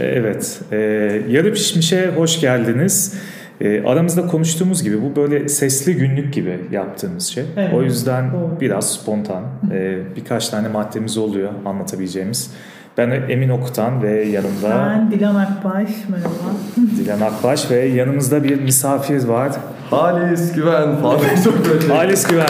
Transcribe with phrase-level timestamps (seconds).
[0.00, 0.60] Evet.
[0.72, 0.76] E,
[1.28, 3.14] Yarı Pişmiş'e hoş geldiniz.
[3.60, 7.44] E, aramızda konuştuğumuz gibi bu böyle sesli günlük gibi yaptığımız şey.
[7.56, 8.60] Evet, o yüzden doğru.
[8.60, 9.42] biraz spontan.
[9.72, 12.50] E, birkaç tane maddemiz oluyor anlatabileceğimiz.
[12.98, 14.70] Ben Emin Okutan ve yanımda...
[14.70, 16.30] Ben Dilan Akbaş, merhaba.
[16.96, 19.52] Dilan Akbaş ve yanımızda bir misafir var.
[19.90, 21.20] Halis Güven falan.
[21.88, 22.46] Halis Güven.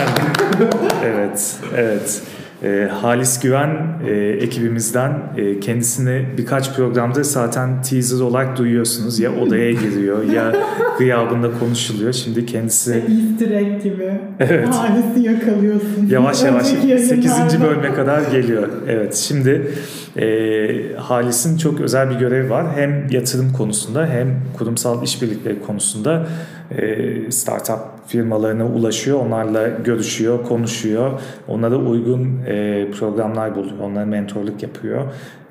[1.05, 2.23] evet, evet.
[2.63, 3.77] E, Halis Güven
[4.09, 9.19] e, ekibimizden e, kendisini birkaç programda zaten teaser olarak duyuyorsunuz.
[9.19, 10.57] Ya odaya giriyor ya
[10.99, 12.13] gıyabında konuşuluyor.
[12.13, 12.93] Şimdi kendisi...
[12.93, 14.13] Easter egg gibi.
[14.41, 14.69] Evet.
[14.69, 16.07] Halis'i yakalıyorsun.
[16.11, 17.63] Yavaş yavaş 8.
[17.63, 18.69] bölüme kadar geliyor.
[18.89, 19.73] Evet şimdi
[20.19, 22.67] e, Halis'in çok özel bir görevi var.
[22.75, 24.29] Hem yatırım konusunda hem
[24.59, 26.27] kurumsal işbirlikleri konusunda
[26.71, 29.19] e, startup firmalarına ulaşıyor.
[29.27, 31.21] Onlarla görüşüyor, konuşuyor.
[31.49, 33.79] Onlara uygun e, programlar buluyor.
[33.83, 35.03] Onlara mentorluk yapıyor.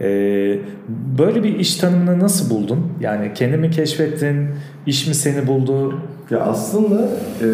[0.02, 0.08] E,
[1.18, 2.92] böyle bir iş tanımını nasıl buldun?
[3.02, 4.50] Yani kendimi keşfettin,
[4.86, 5.94] iş mi seni buldu?
[6.30, 7.10] Ya aslında
[7.42, 7.48] e,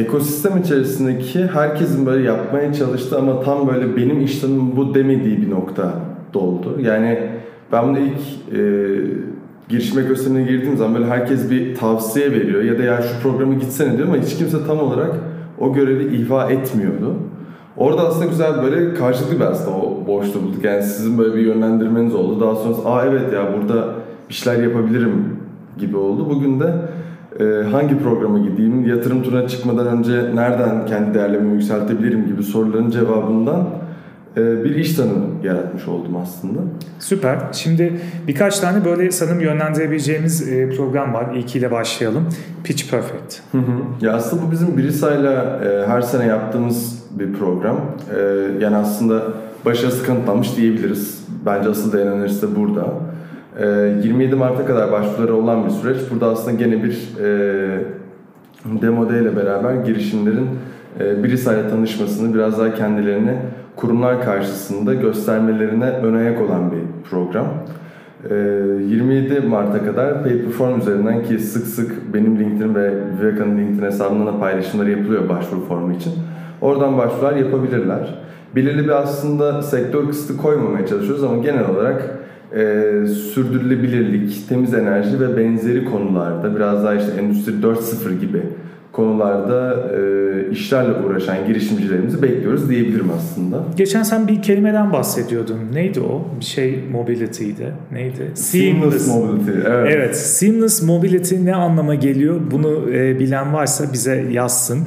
[0.00, 5.50] ekosistem içerisindeki herkesin böyle yapmaya çalıştığı ama tam böyle benim iş tanımım bu demediği bir
[5.50, 6.78] nokta doldu.
[6.82, 7.18] Yani
[7.72, 8.60] ben bunu ilk e,
[9.68, 13.96] girişim ekosistemine girdiğim zaman böyle herkes bir tavsiye veriyor ya da ya şu programı gitsene
[13.96, 15.10] diyor ama hiç kimse tam olarak
[15.58, 17.14] o görevi ihva etmiyordu.
[17.76, 20.64] Orada aslında güzel böyle karşılıklı bir aslında o boşluğu bulduk.
[20.64, 22.40] Yani sizin böyle bir yönlendirmeniz oldu.
[22.40, 23.88] Daha sonra aa evet ya burada
[24.28, 25.36] bir şeyler yapabilirim
[25.78, 26.30] gibi oldu.
[26.30, 26.74] Bugün de
[27.40, 33.68] e, hangi programa gideyim, yatırım turuna çıkmadan önce nereden kendi değerlerimi yükseltebilirim gibi soruların cevabından
[34.36, 36.60] bir iş tanımı yaratmış oldum aslında.
[36.98, 37.38] Süper.
[37.52, 41.34] Şimdi birkaç tane böyle sanırım yönlendirebileceğimiz e, program var.
[41.34, 42.28] İlkiyle başlayalım.
[42.64, 43.40] Pitch Perfect.
[43.52, 44.04] Hı hı.
[44.06, 47.80] Ya aslında bu bizim Birisa'yla e, her sene yaptığımız bir program.
[48.60, 49.22] Yani aslında
[49.64, 51.24] başarısı kanıtlanmış diyebiliriz.
[51.46, 52.86] Bence asıl de burada.
[54.02, 55.98] 27 Mart'a kadar başvuruları olan bir süreç.
[56.10, 57.08] Burada aslında gene bir
[58.82, 60.48] demo ile beraber girişimlerin
[61.00, 63.36] Birisa'yla tanışmasını, biraz daha kendilerini
[63.80, 67.46] kurumlar karşısında göstermelerine ön ayak olan bir program.
[68.30, 74.26] 27 ee, Mart'a kadar Paperform üzerinden ki sık sık benim LinkedIn ve Viveka'nın LinkedIn hesabından
[74.26, 76.12] da paylaşımları yapılıyor başvuru formu için.
[76.60, 78.18] Oradan başvurular yapabilirler.
[78.56, 82.02] Belirli bir aslında sektör kısıtı koymamaya çalışıyoruz ama genel olarak
[82.52, 82.62] e,
[83.06, 88.42] sürdürülebilirlik, temiz enerji ve benzeri konularda biraz daha işte Endüstri 4.0 gibi
[88.92, 93.64] konularda e, işlerle uğraşan girişimcilerimizi bekliyoruz diyebilirim aslında.
[93.76, 95.58] Geçen sen bir kelimeden bahsediyordun.
[95.72, 96.28] Neydi o?
[96.40, 97.72] Bir şey mobility'ydi.
[97.92, 98.30] Neydi?
[98.34, 99.50] Seamless, seamless mobility.
[99.66, 99.92] Evet.
[99.94, 100.16] evet.
[100.16, 102.40] Seamless mobility ne anlama geliyor?
[102.50, 104.82] Bunu e, bilen varsa bize yazsın.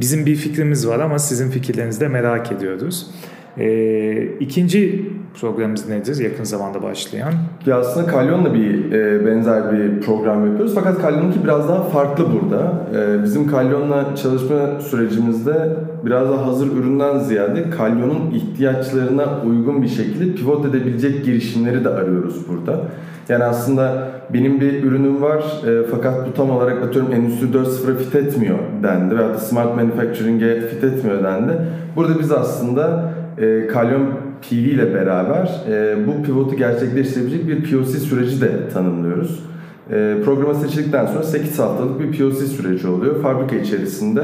[0.00, 3.10] Bizim bir fikrimiz var ama sizin fikirlerinizi de merak ediyoruz.
[3.58, 5.10] E, ikinci
[5.40, 7.32] programımız nedir yakın zamanda başlayan?
[7.66, 12.72] Ya aslında Kalyon'la bir e, benzer bir program yapıyoruz fakat Kalyon'unki biraz daha farklı burada.
[12.94, 15.76] E, bizim Kalyon'la çalışma sürecimizde
[16.06, 22.48] biraz daha hazır üründen ziyade Kalyon'un ihtiyaçlarına uygun bir şekilde pivot edebilecek girişimleri de arıyoruz
[22.48, 22.80] burada.
[23.28, 28.14] Yani aslında benim bir ürünüm var e, fakat bu tam olarak atıyorum Endüstri 4.0'a fit
[28.14, 31.52] etmiyor dendi veya da Smart Manufacturing'e fit etmiyor dendi.
[31.96, 34.06] Burada biz aslında e, Kalyon
[34.42, 39.44] PV ile beraber e, bu pivotu gerçekleştirebilecek bir POC süreci de tanımlıyoruz.
[39.90, 43.22] E, programa seçildikten sonra 8 haftalık bir POC süreci oluyor.
[43.22, 44.22] Fabrika içerisinde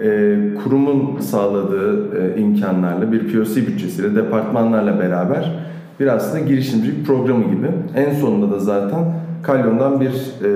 [0.00, 5.70] e, kurumun sağladığı e, imkanlarla bir POC bütçesiyle departmanlarla beraber
[6.00, 7.66] bir aslında girişimcilik programı gibi.
[7.96, 9.04] En sonunda da zaten
[9.42, 10.50] Kalyon'dan bir e,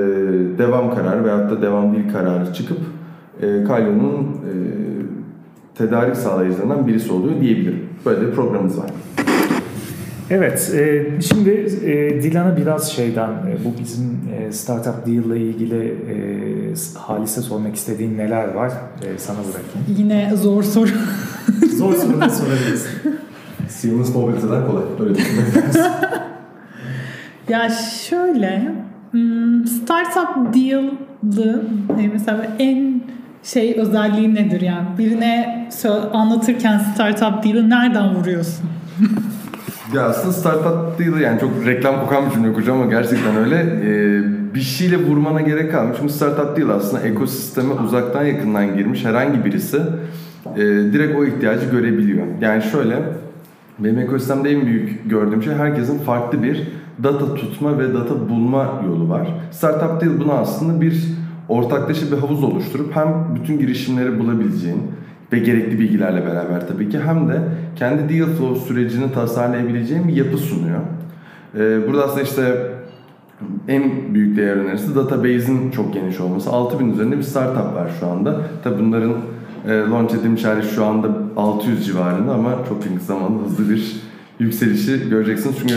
[0.59, 2.79] devam kararı veyahut da devam değil kararı çıkıp
[3.43, 4.53] e, Kalyon'un e,
[5.79, 7.89] tedarik sağlayıcılarından birisi oluyor diyebilirim.
[8.07, 8.91] Böyle bir programımız var.
[10.31, 11.51] Evet, e, şimdi
[11.85, 16.17] e, Dilan'a biraz şeyden, e, bu bizim e, Startup Deal ile ilgili e,
[16.99, 18.73] Halis'e sormak istediğin neler var?
[19.03, 19.99] E, sana bırakayım.
[19.99, 20.91] Yine zor soru.
[21.77, 22.91] zor soru da sorabilirsin.
[23.69, 25.19] Seamless Mobility'den kolay, öyle
[27.49, 27.69] Ya
[28.09, 28.75] şöyle,
[29.11, 31.63] hmm, Startup Deal'ı
[31.99, 32.94] e, mesela en
[33.45, 34.87] şey özelliği nedir yani?
[34.99, 35.69] Birine
[36.13, 38.71] anlatırken startup deal'ı nereden vuruyorsun?
[39.95, 43.57] ya aslında startup deal'ı yani çok reklam kokan bir cümle kuracağım ama gerçekten öyle.
[43.57, 45.97] Ee, bir şeyle vurmana gerek kalmıyor.
[46.01, 49.77] Çünkü startup deal aslında ekosisteme uzaktan yakından girmiş herhangi birisi
[50.57, 50.61] e,
[50.93, 52.27] direkt o ihtiyacı görebiliyor.
[52.41, 53.03] Yani şöyle
[53.79, 56.69] benim ekosistemde en büyük gördüğüm şey herkesin farklı bir
[57.03, 59.29] data tutma ve data bulma yolu var.
[59.51, 61.14] Startup deal bunu aslında bir
[61.49, 64.83] ortaklaşa bir havuz oluşturup hem bütün girişimleri bulabileceğin
[65.33, 67.41] ve gerekli bilgilerle beraber tabii ki hem de
[67.77, 70.81] kendi deal flow sürecini tasarlayabileceğin bir yapı sunuyor.
[71.59, 72.71] Ee, burada aslında işte
[73.69, 76.51] en büyük değer önerisi database'in çok geniş olması.
[76.51, 78.41] 6000 üzerinde bir startup var şu anda.
[78.65, 79.13] Tabi bunların
[79.69, 83.97] e, launch edilmiş hali şu anda 600 civarında ama çok yakın zamanda hızlı bir
[84.39, 85.57] yükselişi göreceksiniz.
[85.61, 85.75] Çünkü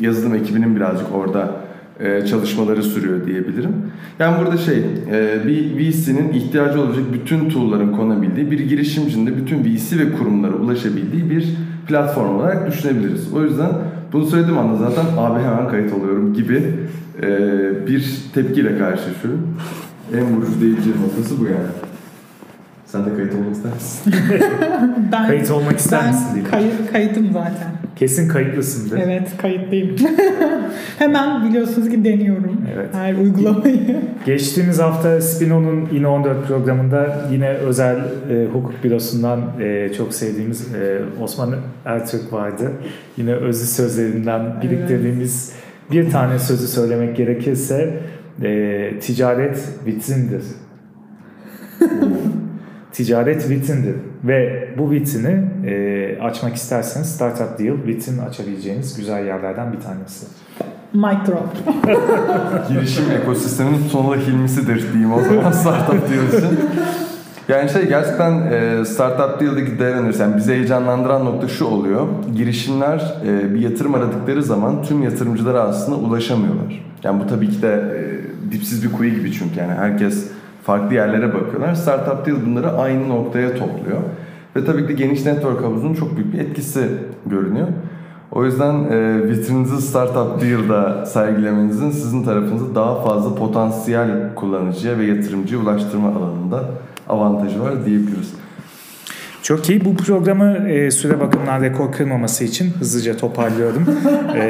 [0.00, 1.50] yazılım ekibinin birazcık orada
[2.00, 3.72] e, çalışmaları sürüyor diyebilirim.
[4.18, 4.78] Yani burada şey,
[5.12, 10.54] e, bir VC'nin ihtiyacı olacak bütün tool'ların konabildiği, bir girişimcinin de bütün VC ve kurumlara
[10.54, 11.56] ulaşabildiği bir
[11.88, 13.32] platform olarak düşünebiliriz.
[13.32, 13.70] O yüzden
[14.12, 16.74] bunu söylediğim anda zaten abi hemen kayıt oluyorum gibi
[17.22, 17.28] e,
[17.86, 19.56] bir tepkiyle karşılaşıyorum.
[20.14, 21.70] En vurucu değici noktası bu yani.
[22.86, 24.12] Sen de kayıt olmak ister misin?
[25.12, 26.26] ben, Kayıt olmak ister ben misin?
[26.34, 26.50] Dilek?
[26.50, 27.19] Kay, kayıtım zaten.
[28.00, 28.98] Kesin kayıtlısındır.
[29.04, 29.96] Evet kayıtlıyım.
[30.98, 32.88] Hemen biliyorsunuz ki deniyorum Evet.
[32.94, 34.00] her uygulamayı.
[34.26, 41.00] Geçtiğimiz hafta Spino'nun Yine 14 programında yine özel e, hukuk bürosundan e, çok sevdiğimiz e,
[41.22, 41.54] Osman
[41.84, 42.72] Ertürk vardı.
[43.16, 45.52] Yine özlü sözlerinden biriktirdiğimiz
[45.92, 47.98] bir tane sözü söylemek gerekirse
[48.42, 50.42] e, ticaret vitrindir.
[52.92, 53.94] ticaret vitrindir
[54.24, 60.26] ve bu vitrini e, açmak isterseniz Startup Deal vitrin açabileceğiniz güzel yerlerden bir tanesi.
[60.94, 61.48] Mic drop.
[62.68, 66.58] Girişim ekosisteminin sonunda hilmisidir diyeyim o zaman startup deal için.
[67.48, 72.06] Yani şey gerçekten e, startup deal'daki değer önerisi, yani bizi heyecanlandıran nokta şu oluyor.
[72.36, 76.84] Girişimler e, bir yatırım aradıkları zaman tüm yatırımcılara aslında ulaşamıyorlar.
[77.04, 80.30] Yani bu tabii ki de e, dipsiz bir kuyu gibi çünkü yani herkes
[80.62, 81.74] farklı yerlere bakıyorlar.
[81.74, 84.00] Startup deal bunları aynı noktaya topluyor.
[84.56, 86.88] Ve tabii ki geniş network havuzunun çok büyük bir etkisi
[87.26, 87.68] görünüyor.
[88.32, 95.60] O yüzden e, vitrinizi Startup Deal'da sergilemenizin sizin tarafınızda daha fazla potansiyel kullanıcıya ve yatırımcıya
[95.60, 96.64] ulaştırma alanında
[97.08, 98.34] avantajı var diyebiliriz.
[99.50, 99.84] Çok iyi.
[99.84, 103.86] Bu programı e, süre bakımından rekor kırmaması için hızlıca toparlıyorum.
[104.34, 104.44] e,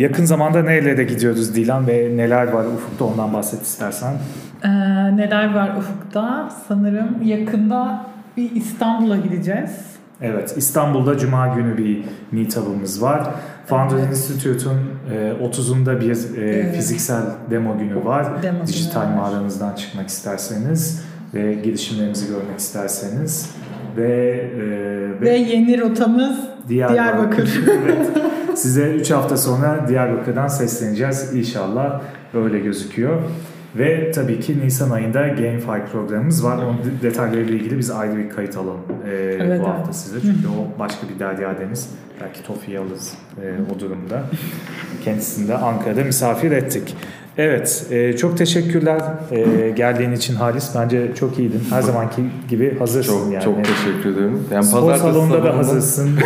[0.00, 4.14] yakın zamanda nerelere gidiyoruz Dilan ve neler var ufukta ondan bahset istersen.
[4.64, 4.68] Ee,
[5.16, 6.48] neler var ufukta?
[6.68, 8.06] Sanırım yakında
[8.36, 9.70] bir İstanbul'a gideceğiz.
[10.20, 13.30] Evet, İstanbul'da Cuma günü bir meetup'ımız var.
[13.66, 14.10] Founder Evet.
[14.10, 14.80] Institute'un
[15.12, 16.76] e, 30'unda bir e, Evet.
[16.76, 18.42] fiziksel demo günü var.
[18.42, 23.50] Demo Dijital mağaranızdan çıkmak isterseniz ve girişimlerimizi görmek isterseniz
[23.96, 24.44] ve
[25.20, 26.94] e, Ve yeni rotamız Diyarbakır.
[26.94, 27.60] Diyarbakır.
[27.84, 28.10] evet.
[28.54, 31.34] Size 3 hafta sonra Diyarbakır'dan sesleneceğiz.
[31.34, 32.00] İnşallah
[32.34, 33.22] öyle gözüküyor.
[33.78, 36.56] Ve tabii ki Nisan ayında GameFi programımız var.
[36.56, 39.66] Onun de- detaylarıyla ilgili biz ayrı bir kayıt alalım e, Evet, bu evet.
[39.66, 40.20] hafta size.
[40.20, 41.90] Çünkü o başka bir Derya Deniz.
[42.20, 44.22] Belki Tofi'yi alırız e, o durumda.
[45.04, 46.96] Kendisini de Ankara'da misafir ettik.
[47.38, 49.00] Evet, e, çok teşekkürler
[49.30, 50.70] e, geldiğin için Halis.
[50.74, 51.62] Bence çok iyiydin.
[51.70, 53.44] Her zamanki gibi hazırsın Çok yani.
[53.44, 54.44] çok teşekkür ederim.
[54.52, 56.10] Yani Spor salonunda da hazırsın.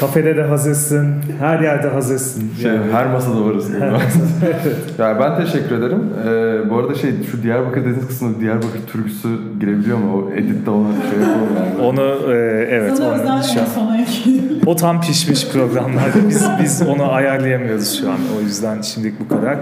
[0.00, 1.14] Kafede de hazırsın.
[1.38, 2.42] Her yerde hazırsın.
[2.62, 2.92] Şey, Yani.
[2.92, 3.70] her masada varız.
[4.98, 6.00] yani ben teşekkür ederim.
[6.26, 9.28] Ee, bu arada şey şu Diyarbakır dediğiniz kısmında Diyarbakır türküsü
[9.60, 10.04] girebiliyor mu?
[10.28, 11.82] O editte onu şey yapalım yani.
[11.86, 12.36] Onu e,
[12.70, 18.00] evet Sana onu özel şu en an- o tam pişmiş programlarda biz biz onu ayarlayamıyoruz
[18.00, 18.18] şu an.
[18.38, 19.58] O yüzden şimdilik bu kadar.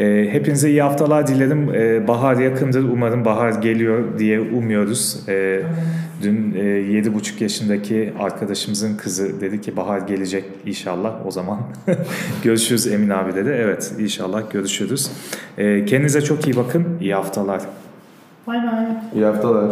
[0.00, 1.74] E, hepinize iyi haftalar dilerim.
[1.74, 2.84] E, bahar yakındır.
[2.84, 5.28] Umarım bahar geliyor diye umuyoruz.
[5.28, 5.62] E,
[6.22, 11.26] dün e, yedi buçuk yaşındaki arkadaşımızın kızı dedi ki bahar gelecek inşallah.
[11.26, 11.58] O zaman
[12.42, 13.56] görüşürüz Emin abi dedi.
[13.56, 15.10] Evet inşallah görüşürüz.
[15.58, 16.84] E, kendinize çok iyi bakın.
[17.00, 17.60] İyi haftalar.
[18.46, 18.86] Bay bay.
[19.14, 19.70] İyi haftalar.